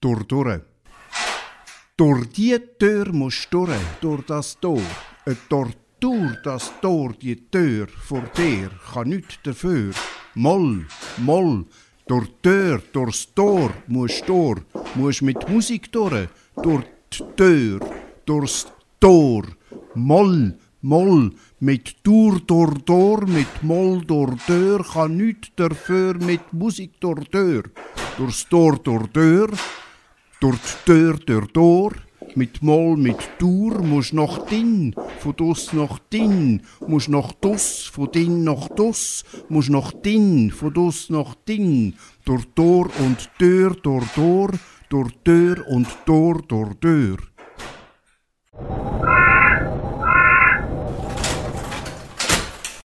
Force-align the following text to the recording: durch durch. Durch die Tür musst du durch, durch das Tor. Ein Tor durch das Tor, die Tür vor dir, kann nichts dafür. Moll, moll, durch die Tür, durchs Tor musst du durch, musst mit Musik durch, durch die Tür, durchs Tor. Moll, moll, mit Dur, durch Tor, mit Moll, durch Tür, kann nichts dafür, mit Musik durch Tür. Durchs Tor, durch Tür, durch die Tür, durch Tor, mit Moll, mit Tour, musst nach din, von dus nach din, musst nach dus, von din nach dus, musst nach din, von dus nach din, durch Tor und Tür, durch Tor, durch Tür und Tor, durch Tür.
durch 0.00 0.24
durch. 0.24 0.60
Durch 1.96 2.26
die 2.32 2.58
Tür 2.78 3.12
musst 3.12 3.48
du 3.50 3.66
durch, 3.66 3.78
durch 4.00 4.24
das 4.26 4.58
Tor. 4.58 4.80
Ein 5.26 5.36
Tor 5.48 5.68
durch 6.00 6.36
das 6.42 6.72
Tor, 6.80 7.12
die 7.20 7.36
Tür 7.50 7.86
vor 7.88 8.22
dir, 8.34 8.70
kann 8.92 9.10
nichts 9.10 9.38
dafür. 9.42 9.92
Moll, 10.34 10.86
moll, 11.18 11.66
durch 12.06 12.26
die 12.26 12.42
Tür, 12.42 12.82
durchs 12.92 13.34
Tor 13.34 13.70
musst 13.86 14.26
du 14.26 14.54
durch, 14.54 14.62
musst 14.94 15.22
mit 15.22 15.48
Musik 15.50 15.92
durch, 15.92 16.28
durch 16.62 16.84
die 17.12 17.24
Tür, 17.36 17.80
durchs 18.24 18.66
Tor. 18.98 19.42
Moll, 19.94 20.56
moll, 20.80 21.32
mit 21.58 21.96
Dur, 22.02 22.40
durch 22.46 22.78
Tor, 22.86 23.26
mit 23.26 23.62
Moll, 23.62 24.00
durch 24.06 24.42
Tür, 24.46 24.82
kann 24.82 25.18
nichts 25.18 25.50
dafür, 25.54 26.14
mit 26.14 26.50
Musik 26.54 26.98
durch 27.00 27.28
Tür. 27.28 27.64
Durchs 28.16 28.48
Tor, 28.48 28.78
durch 28.78 29.06
Tür, 29.08 29.50
durch 30.40 30.58
die 30.58 30.84
Tür, 30.86 31.18
durch 31.26 31.52
Tor, 31.52 31.92
mit 32.34 32.62
Moll, 32.62 32.96
mit 32.96 33.18
Tour, 33.38 33.82
musst 33.82 34.14
nach 34.14 34.46
din, 34.46 34.94
von 35.18 35.36
dus 35.36 35.72
nach 35.72 35.98
din, 36.12 36.62
musst 36.86 37.08
nach 37.08 37.32
dus, 37.32 37.90
von 37.92 38.10
din 38.10 38.44
nach 38.44 38.68
dus, 38.68 39.24
musst 39.48 39.70
nach 39.70 39.92
din, 39.92 40.50
von 40.50 40.72
dus 40.72 41.10
nach 41.10 41.34
din, 41.46 41.94
durch 42.24 42.46
Tor 42.54 42.88
und 43.04 43.30
Tür, 43.38 43.76
durch 43.82 44.06
Tor, 44.14 44.50
durch 44.88 45.12
Tür 45.24 45.66
und 45.68 45.86
Tor, 46.06 46.40
durch 46.48 46.74
Tür. 46.80 47.18